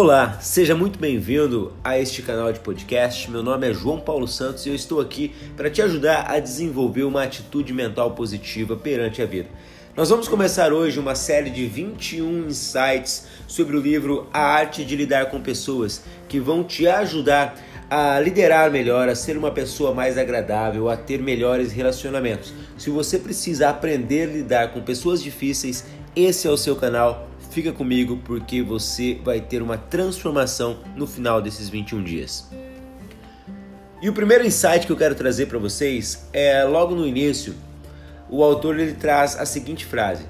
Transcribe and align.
Olá, 0.00 0.38
seja 0.40 0.76
muito 0.76 0.96
bem-vindo 0.96 1.72
a 1.82 1.98
este 1.98 2.22
canal 2.22 2.52
de 2.52 2.60
podcast. 2.60 3.28
Meu 3.28 3.42
nome 3.42 3.68
é 3.68 3.74
João 3.74 3.98
Paulo 3.98 4.28
Santos 4.28 4.64
e 4.64 4.68
eu 4.68 4.74
estou 4.76 5.00
aqui 5.00 5.34
para 5.56 5.68
te 5.68 5.82
ajudar 5.82 6.30
a 6.30 6.38
desenvolver 6.38 7.02
uma 7.02 7.24
atitude 7.24 7.72
mental 7.72 8.12
positiva 8.12 8.76
perante 8.76 9.20
a 9.20 9.26
vida. 9.26 9.48
Nós 9.96 10.08
vamos 10.08 10.28
começar 10.28 10.72
hoje 10.72 11.00
uma 11.00 11.16
série 11.16 11.50
de 11.50 11.66
21 11.66 12.46
insights 12.46 13.26
sobre 13.48 13.76
o 13.76 13.80
livro 13.80 14.28
A 14.32 14.38
Arte 14.38 14.84
de 14.84 14.94
Lidar 14.94 15.32
com 15.32 15.40
Pessoas, 15.40 16.00
que 16.28 16.38
vão 16.38 16.62
te 16.62 16.86
ajudar 16.86 17.58
a 17.90 18.20
liderar 18.20 18.70
melhor, 18.70 19.08
a 19.08 19.16
ser 19.16 19.36
uma 19.36 19.50
pessoa 19.50 19.92
mais 19.92 20.16
agradável, 20.16 20.88
a 20.88 20.96
ter 20.96 21.20
melhores 21.20 21.72
relacionamentos. 21.72 22.54
Se 22.78 22.88
você 22.88 23.18
precisa 23.18 23.68
aprender 23.68 24.28
a 24.28 24.32
lidar 24.32 24.68
com 24.68 24.80
pessoas 24.80 25.20
difíceis, 25.20 25.84
esse 26.14 26.46
é 26.46 26.50
o 26.50 26.56
seu 26.56 26.76
canal 26.76 27.27
Fica 27.58 27.72
comigo 27.72 28.20
porque 28.24 28.62
você 28.62 29.18
vai 29.24 29.40
ter 29.40 29.60
uma 29.60 29.76
transformação 29.76 30.78
no 30.94 31.08
final 31.08 31.42
desses 31.42 31.68
21 31.68 32.04
dias. 32.04 32.48
E 34.00 34.08
o 34.08 34.12
primeiro 34.12 34.46
insight 34.46 34.86
que 34.86 34.92
eu 34.92 34.96
quero 34.96 35.16
trazer 35.16 35.46
para 35.46 35.58
vocês 35.58 36.28
é 36.32 36.62
logo 36.62 36.94
no 36.94 37.04
início, 37.04 37.56
o 38.30 38.44
autor 38.44 38.78
ele 38.78 38.92
traz 38.92 39.36
a 39.36 39.44
seguinte 39.44 39.84
frase: 39.84 40.24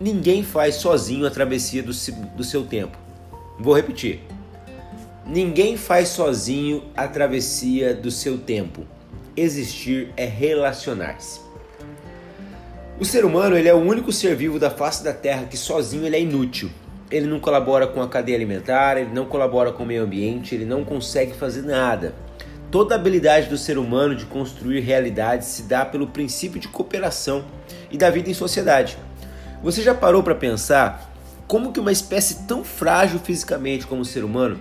Ninguém 0.00 0.44
faz 0.44 0.76
sozinho 0.76 1.26
a 1.26 1.30
travessia 1.30 1.82
do, 1.82 1.90
do 2.36 2.44
seu 2.44 2.64
tempo. 2.64 2.96
Vou 3.58 3.74
repetir. 3.74 4.20
Ninguém 5.26 5.76
faz 5.76 6.10
sozinho 6.10 6.84
a 6.96 7.08
travessia 7.08 7.92
do 7.92 8.12
seu 8.12 8.38
tempo. 8.38 8.86
Existir 9.36 10.12
é 10.16 10.24
relacionar-se. 10.24 11.43
O 12.98 13.04
ser 13.04 13.24
humano 13.24 13.56
ele 13.56 13.68
é 13.68 13.74
o 13.74 13.78
único 13.78 14.12
ser 14.12 14.36
vivo 14.36 14.58
da 14.58 14.70
face 14.70 15.02
da 15.02 15.12
Terra 15.12 15.46
que 15.46 15.56
sozinho 15.56 16.06
ele 16.06 16.16
é 16.16 16.20
inútil. 16.20 16.70
Ele 17.10 17.26
não 17.26 17.40
colabora 17.40 17.86
com 17.86 18.00
a 18.00 18.08
cadeia 18.08 18.36
alimentar, 18.36 18.96
ele 18.96 19.10
não 19.12 19.24
colabora 19.24 19.72
com 19.72 19.82
o 19.82 19.86
meio 19.86 20.04
ambiente, 20.04 20.54
ele 20.54 20.64
não 20.64 20.84
consegue 20.84 21.34
fazer 21.34 21.62
nada. 21.62 22.14
Toda 22.70 22.94
a 22.94 22.98
habilidade 22.98 23.48
do 23.48 23.58
ser 23.58 23.78
humano 23.78 24.14
de 24.14 24.24
construir 24.24 24.80
realidades 24.80 25.48
se 25.48 25.62
dá 25.62 25.84
pelo 25.84 26.06
princípio 26.06 26.60
de 26.60 26.68
cooperação 26.68 27.44
e 27.90 27.98
da 27.98 28.10
vida 28.10 28.30
em 28.30 28.34
sociedade. 28.34 28.96
Você 29.62 29.82
já 29.82 29.94
parou 29.94 30.22
para 30.22 30.34
pensar 30.34 31.12
como 31.46 31.72
que 31.72 31.80
uma 31.80 31.92
espécie 31.92 32.46
tão 32.46 32.64
frágil 32.64 33.18
fisicamente 33.18 33.86
como 33.86 34.02
o 34.02 34.04
ser 34.04 34.24
humano 34.24 34.60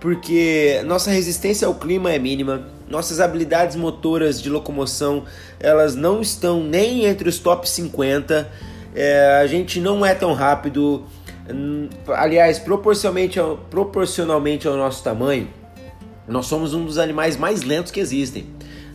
porque 0.00 0.80
nossa 0.86 1.10
resistência 1.10 1.66
ao 1.66 1.74
clima 1.74 2.12
é 2.12 2.18
mínima, 2.18 2.66
nossas 2.88 3.20
habilidades 3.20 3.76
motoras 3.76 4.40
de 4.40 4.48
locomoção 4.48 5.24
elas 5.60 5.94
não 5.94 6.20
estão 6.20 6.62
nem 6.62 7.04
entre 7.04 7.28
os 7.28 7.38
top 7.38 7.68
50, 7.68 8.50
é, 8.94 9.40
a 9.42 9.46
gente 9.46 9.80
não 9.80 10.04
é 10.04 10.14
tão 10.14 10.32
rápido, 10.32 11.04
hum, 11.52 11.88
aliás, 12.08 12.58
proporcionalmente 12.58 13.38
ao, 13.38 13.56
proporcionalmente 13.56 14.66
ao 14.66 14.76
nosso 14.76 15.02
tamanho, 15.02 15.48
nós 16.26 16.46
somos 16.46 16.74
um 16.74 16.84
dos 16.84 16.98
animais 16.98 17.36
mais 17.36 17.62
lentos 17.62 17.90
que 17.90 18.00
existem. 18.00 18.46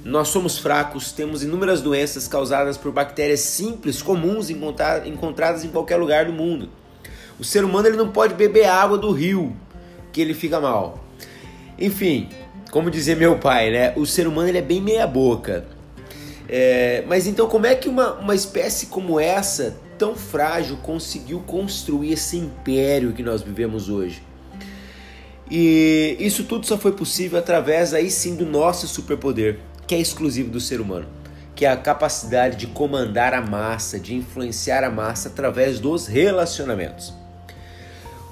Nós 0.03 0.27
somos 0.27 0.57
fracos, 0.59 1.13
temos 1.13 1.43
inúmeras 1.43 1.81
doenças 1.81 2.27
causadas 2.27 2.77
por 2.77 2.91
bactérias 2.91 3.39
simples, 3.39 4.01
comuns, 4.01 4.49
encontradas 4.49 5.63
em 5.63 5.69
qualquer 5.69 5.95
lugar 5.95 6.25
do 6.25 6.33
mundo. 6.33 6.69
O 7.39 7.43
ser 7.43 7.63
humano 7.63 7.87
ele 7.87 7.97
não 7.97 8.09
pode 8.09 8.33
beber 8.33 8.65
água 8.65 8.97
do 8.97 9.11
rio, 9.11 9.55
que 10.11 10.21
ele 10.21 10.33
fica 10.33 10.59
mal. 10.59 11.03
Enfim, 11.79 12.29
como 12.73 12.89
dizia 12.89 13.15
meu 13.15 13.37
pai, 13.37 13.69
né? 13.69 13.93
O 13.95 14.03
ser 14.03 14.25
humano 14.25 14.49
ele 14.49 14.57
é 14.57 14.61
bem 14.61 14.81
meia 14.81 15.05
boca. 15.05 15.63
É, 16.49 17.03
mas 17.07 17.27
então 17.27 17.47
como 17.47 17.67
é 17.67 17.75
que 17.75 17.87
uma, 17.87 18.13
uma 18.15 18.33
espécie 18.33 18.87
como 18.87 19.19
essa, 19.19 19.77
tão 19.95 20.15
frágil, 20.15 20.77
conseguiu 20.77 21.39
construir 21.41 22.13
esse 22.13 22.35
império 22.35 23.13
que 23.13 23.21
nós 23.21 23.43
vivemos 23.43 23.89
hoje? 23.89 24.23
E 25.51 26.17
isso 26.19 26.45
tudo 26.45 26.65
só 26.65 26.75
foi 26.75 26.93
possível 26.93 27.37
através 27.37 27.93
aí 27.93 28.09
sim 28.09 28.35
do 28.35 28.45
nosso 28.45 28.87
superpoder, 28.87 29.59
que 29.85 29.93
é 29.93 29.99
exclusivo 29.99 30.49
do 30.49 30.59
ser 30.59 30.81
humano, 30.81 31.05
que 31.53 31.67
é 31.67 31.69
a 31.69 31.77
capacidade 31.77 32.57
de 32.57 32.65
comandar 32.65 33.35
a 33.35 33.41
massa, 33.41 33.99
de 33.99 34.15
influenciar 34.15 34.83
a 34.83 34.89
massa 34.89 35.29
através 35.29 35.79
dos 35.79 36.07
relacionamentos. 36.07 37.13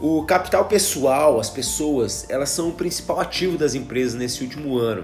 O 0.01 0.23
capital 0.23 0.65
pessoal, 0.65 1.39
as 1.39 1.51
pessoas, 1.51 2.25
elas 2.27 2.49
são 2.49 2.69
o 2.69 2.71
principal 2.71 3.19
ativo 3.19 3.55
das 3.55 3.75
empresas 3.75 4.15
nesse 4.15 4.43
último 4.43 4.79
ano. 4.79 5.03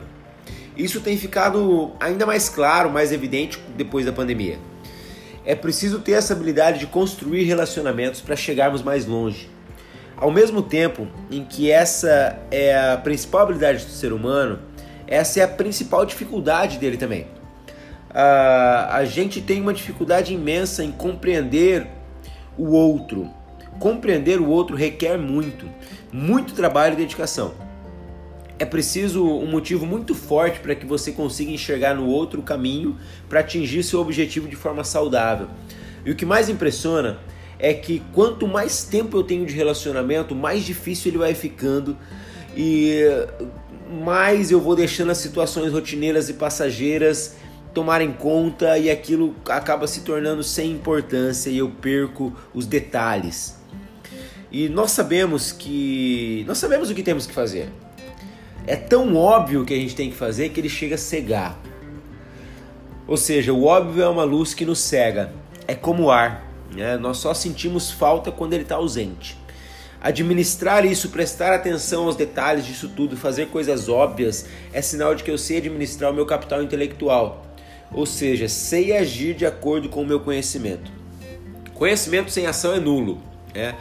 Isso 0.75 1.01
tem 1.01 1.15
ficado 1.15 1.91
ainda 1.99 2.25
mais 2.25 2.49
claro, 2.49 2.89
mais 2.89 3.11
evidente 3.11 3.59
depois 3.75 4.07
da 4.07 4.11
pandemia. 4.11 4.57
É 5.45 5.53
preciso 5.53 5.99
ter 5.99 6.13
essa 6.13 6.33
habilidade 6.33 6.79
de 6.79 6.87
construir 6.87 7.43
relacionamentos 7.43 8.21
para 8.21 8.35
chegarmos 8.35 8.81
mais 8.81 9.05
longe. 9.05 9.51
Ao 10.15 10.31
mesmo 10.31 10.63
tempo 10.63 11.07
em 11.29 11.45
que 11.45 11.69
essa 11.69 12.39
é 12.49 12.75
a 12.75 12.97
principal 12.97 13.41
habilidade 13.41 13.85
do 13.85 13.91
ser 13.91 14.11
humano, 14.11 14.57
essa 15.05 15.41
é 15.41 15.43
a 15.43 15.47
principal 15.47 16.07
dificuldade 16.07 16.79
dele 16.79 16.97
também. 16.97 17.27
Uh, 18.09 18.89
a 18.89 19.05
gente 19.05 19.41
tem 19.41 19.61
uma 19.61 19.75
dificuldade 19.75 20.33
imensa 20.33 20.83
em 20.83 20.91
compreender 20.91 21.85
o 22.57 22.71
outro, 22.71 23.29
Compreender 23.79 24.39
o 24.39 24.47
outro 24.47 24.75
requer 24.75 25.17
muito, 25.17 25.69
muito 26.11 26.53
trabalho 26.53 26.93
e 26.93 26.97
dedicação. 26.97 27.53
É 28.59 28.65
preciso 28.65 29.23
um 29.23 29.45
motivo 29.45 29.85
muito 29.85 30.15
forte 30.15 30.59
para 30.59 30.73
que 30.73 30.85
você 30.85 31.11
consiga 31.11 31.51
enxergar 31.51 31.93
no 31.93 32.07
outro 32.07 32.41
caminho 32.41 32.97
para 33.29 33.41
atingir 33.41 33.83
seu 33.83 33.99
objetivo 33.99 34.47
de 34.47 34.55
forma 34.55 34.83
saudável. 34.83 35.47
E 36.03 36.09
o 36.09 36.15
que 36.15 36.25
mais 36.25 36.49
impressiona 36.49 37.19
é 37.59 37.73
que 37.73 38.01
quanto 38.13 38.47
mais 38.47 38.83
tempo 38.83 39.17
eu 39.17 39.23
tenho 39.23 39.45
de 39.45 39.53
relacionamento, 39.53 40.33
mais 40.33 40.63
difícil 40.63 41.11
ele 41.11 41.17
vai 41.19 41.35
ficando 41.35 41.95
e 42.55 43.03
mais 44.03 44.49
eu 44.51 44.59
vou 44.59 44.75
deixando 44.75 45.11
as 45.11 45.19
situações 45.19 45.71
rotineiras 45.71 46.29
e 46.29 46.33
passageiras 46.33 47.35
tomarem 47.73 48.11
conta 48.11 48.77
e 48.79 48.89
aquilo 48.89 49.35
acaba 49.47 49.85
se 49.85 50.01
tornando 50.01 50.44
sem 50.44 50.71
importância 50.71 51.49
e 51.49 51.59
eu 51.59 51.69
perco 51.69 52.33
os 52.53 52.65
detalhes. 52.65 53.56
E 54.51 54.69
nós 54.69 54.91
sabemos 54.91 55.51
que 55.51 56.43
nós 56.47 56.57
sabemos 56.57 56.89
o 56.89 56.95
que 56.95 57.03
temos 57.03 57.25
que 57.25 57.33
fazer. 57.33 57.69
É 58.65 58.75
tão 58.75 59.15
óbvio 59.15 59.61
o 59.61 59.65
que 59.65 59.73
a 59.73 59.77
gente 59.77 59.95
tem 59.95 60.09
que 60.09 60.15
fazer 60.15 60.49
que 60.49 60.59
ele 60.59 60.69
chega 60.69 60.95
a 60.95 60.97
cegar. 60.97 61.57
Ou 63.07 63.15
seja, 63.15 63.53
o 63.53 63.63
óbvio 63.63 64.03
é 64.03 64.09
uma 64.09 64.23
luz 64.23 64.53
que 64.53 64.65
nos 64.65 64.79
cega. 64.79 65.31
É 65.67 65.73
como 65.73 66.03
o 66.03 66.11
ar. 66.11 66.45
Né? 66.73 66.97
Nós 66.97 67.17
só 67.17 67.33
sentimos 67.33 67.89
falta 67.89 68.31
quando 68.31 68.53
ele 68.53 68.63
está 68.63 68.75
ausente. 68.75 69.37
Administrar 70.01 70.85
isso, 70.85 71.09
prestar 71.09 71.53
atenção 71.53 72.05
aos 72.05 72.15
detalhes 72.15 72.65
disso 72.65 72.89
tudo, 72.89 73.17
fazer 73.17 73.47
coisas 73.47 73.89
óbvias, 73.89 74.45
é 74.71 74.81
sinal 74.81 75.15
de 75.15 75.23
que 75.23 75.31
eu 75.31 75.37
sei 75.37 75.57
administrar 75.57 76.11
o 76.11 76.13
meu 76.13 76.25
capital 76.25 76.61
intelectual. 76.61 77.45
Ou 77.91 78.05
seja, 78.05 78.47
sei 78.47 78.95
agir 78.95 79.33
de 79.33 79.45
acordo 79.45 79.89
com 79.89 80.01
o 80.01 80.05
meu 80.05 80.19
conhecimento. 80.19 80.91
Conhecimento 81.73 82.31
sem 82.31 82.45
ação 82.45 82.73
é 82.73 82.79
nulo. 82.79 83.21
Né? 83.55 83.75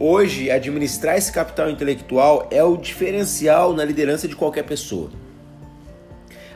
Hoje, 0.00 0.48
administrar 0.48 1.16
esse 1.16 1.32
capital 1.32 1.68
intelectual 1.68 2.46
é 2.52 2.62
o 2.62 2.76
diferencial 2.76 3.72
na 3.72 3.84
liderança 3.84 4.28
de 4.28 4.36
qualquer 4.36 4.62
pessoa. 4.62 5.10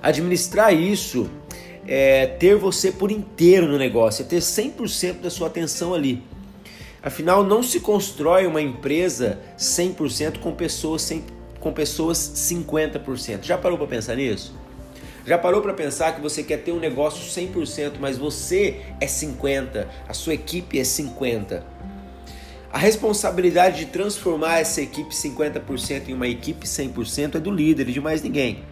Administrar 0.00 0.72
isso 0.72 1.28
é 1.84 2.26
ter 2.26 2.54
você 2.54 2.92
por 2.92 3.10
inteiro 3.10 3.66
no 3.66 3.76
negócio, 3.76 4.22
é 4.22 4.24
ter 4.24 4.38
100% 4.38 5.22
da 5.22 5.28
sua 5.28 5.48
atenção 5.48 5.92
ali. 5.92 6.22
Afinal, 7.02 7.42
não 7.42 7.64
se 7.64 7.80
constrói 7.80 8.46
uma 8.46 8.62
empresa 8.62 9.40
100% 9.58 10.38
com 10.38 10.54
pessoas, 10.54 11.02
100, 11.02 11.24
com 11.58 11.72
pessoas 11.72 12.18
50%. 12.18 13.42
Já 13.42 13.58
parou 13.58 13.76
para 13.76 13.88
pensar 13.88 14.14
nisso? 14.14 14.54
Já 15.26 15.36
parou 15.36 15.60
para 15.60 15.74
pensar 15.74 16.14
que 16.14 16.20
você 16.20 16.44
quer 16.44 16.58
ter 16.58 16.70
um 16.70 16.78
negócio 16.78 17.24
100%, 17.24 17.94
mas 17.98 18.16
você 18.16 18.82
é 19.00 19.06
50%, 19.06 19.84
a 20.06 20.14
sua 20.14 20.34
equipe 20.34 20.78
é 20.78 20.82
50%? 20.82 21.62
A 22.72 22.78
responsabilidade 22.78 23.80
de 23.80 23.86
transformar 23.92 24.60
essa 24.60 24.80
equipe 24.80 25.14
50% 25.14 26.08
em 26.08 26.14
uma 26.14 26.26
equipe 26.26 26.66
100% 26.66 27.34
é 27.34 27.38
do 27.38 27.50
líder 27.50 27.86
e 27.86 27.92
de 27.92 28.00
mais 28.00 28.22
ninguém. 28.22 28.64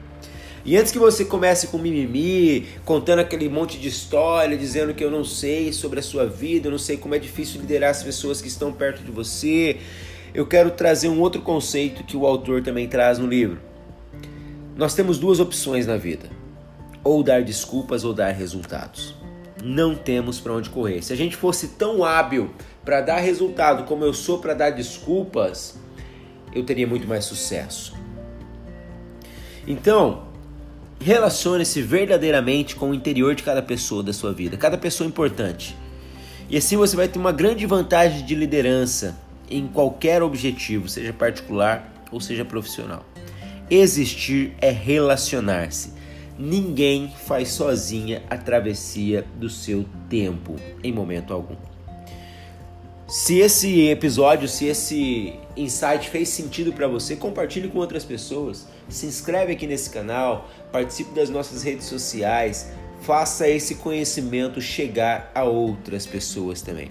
E 0.64 0.75
antes 0.75 0.91
que 0.91 0.99
você 0.99 1.23
comece 1.23 1.67
com 1.67 1.76
mimimi, 1.76 2.67
contando 2.82 3.19
aquele 3.19 3.47
monte 3.50 3.79
de 3.79 3.88
história, 3.88 4.56
dizendo 4.56 4.94
que 4.94 5.05
eu 5.05 5.11
não 5.11 5.23
sei 5.23 5.70
sobre 5.70 6.00
a 6.00 6.02
sua 6.02 6.25
vida, 6.26 6.69
eu 6.69 6.70
não 6.70 6.79
sei 6.79 6.97
como 6.97 7.14
é 7.14 7.19
difícil 7.19 7.61
liderar 7.61 7.91
as 7.91 8.02
pessoas 8.02 8.41
que 8.41 8.49
estão 8.49 8.73
perto 8.73 9.02
de 9.02 9.11
você, 9.11 9.76
eu 10.32 10.47
quero 10.47 10.70
trazer 10.70 11.08
um 11.08 11.20
outro 11.20 11.43
conceito 11.43 12.02
que 12.02 12.17
o 12.17 12.26
autor 12.26 12.62
também 12.62 12.88
traz 12.88 13.19
no 13.19 13.26
livro. 13.26 13.61
Nós 14.76 14.94
temos 14.94 15.19
duas 15.19 15.41
opções 15.41 15.87
na 15.87 15.99
vida: 15.99 16.31
ou 17.05 17.23
dar 17.23 17.43
desculpas 17.43 18.02
ou 18.02 18.14
dar 18.14 18.31
resultados. 18.31 19.20
Não 19.62 19.95
temos 19.95 20.41
para 20.41 20.53
onde 20.53 20.71
correr. 20.71 21.03
Se 21.03 21.12
a 21.12 21.17
gente 21.17 21.37
fosse 21.37 21.69
tão 21.69 22.05
hábil 22.05 22.51
para 22.85 23.01
dar 23.01 23.19
resultado 23.19 23.85
como 23.85 24.05
eu 24.05 24.15
sou 24.15 24.39
para 24.39 24.55
dar 24.55 24.71
desculpas, 24.71 25.79
eu 26.55 26.65
teria 26.65 26.87
muito 26.87 27.07
mais 27.07 27.25
sucesso. 27.25 27.95
Então, 29.67 30.25
relacione-se 31.01 31.83
verdadeiramente 31.83 32.75
com 32.75 32.91
o 32.91 32.95
interior 32.95 33.35
de 33.35 33.43
cada 33.43 33.62
pessoa 33.62 34.03
da 34.03 34.12
sua 34.12 34.33
vida. 34.33 34.57
Cada 34.57 34.79
pessoa 34.79 35.07
é 35.07 35.09
importante. 35.09 35.77
E 36.49 36.57
assim 36.57 36.77
você 36.77 36.97
vai 36.97 37.07
ter 37.07 37.19
uma 37.19 37.33
grande 37.33 37.65
vantagem 37.67 38.25
de 38.25 38.35
liderança 38.35 39.17
em 39.49 39.67
qualquer 39.67 40.23
objetivo, 40.23 40.89
seja 40.89 41.12
particular 41.12 41.93
ou 42.11 42.21
seja 42.21 42.45
profissional. 42.45 43.05
Existir 43.71 44.55
é 44.61 44.71
relacionar-se. 44.71 45.93
Ninguém 46.43 47.13
faz 47.27 47.51
sozinha 47.51 48.23
a 48.31 48.39
travessia 48.39 49.27
do 49.37 49.51
seu 49.51 49.85
tempo 50.09 50.57
em 50.83 50.91
momento 50.91 51.35
algum. 51.35 51.55
Se 53.07 53.41
esse 53.41 53.89
episódio, 53.89 54.49
se 54.49 54.65
esse 54.65 55.35
insight 55.55 56.09
fez 56.09 56.31
sentido 56.31 56.73
para 56.73 56.89
você, 56.89 57.15
compartilhe 57.15 57.69
com 57.69 57.79
outras 57.79 58.05
pessoas. 58.05 58.67
Se 58.89 59.05
inscreve 59.05 59.53
aqui 59.53 59.67
nesse 59.67 59.91
canal, 59.91 60.49
participe 60.73 61.15
das 61.15 61.29
nossas 61.29 61.63
redes 61.63 61.85
sociais, 61.85 62.73
faça 63.03 63.47
esse 63.47 63.75
conhecimento 63.75 64.63
chegar 64.63 65.31
a 65.35 65.45
outras 65.45 66.07
pessoas 66.07 66.63
também. 66.63 66.91